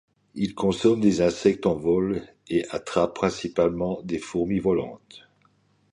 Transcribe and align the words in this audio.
Il 0.33 0.55
consomme 0.55 0.99
des 0.99 1.21
insectes 1.21 1.67
en 1.67 1.75
vol, 1.75 2.23
et 2.47 2.65
attrape 2.71 3.13
principalement 3.13 4.01
des 4.01 4.17
fourmis 4.17 4.57
volantes. 4.57 5.29